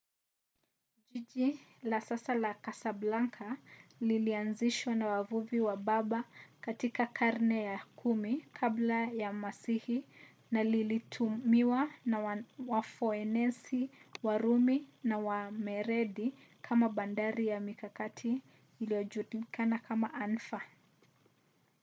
[1.09, 3.57] jiji la sasa la kasablanka
[4.01, 6.23] lilianzishwa na wavuvi wa berber
[6.61, 10.03] katika karne ya 10 kabla ya masihi
[10.51, 13.89] na lilitumiwa na wafoenisi
[14.23, 18.41] warumi na wamerenidi kama bandari ya mikakati
[18.79, 20.61] iliyojulikana kama anfa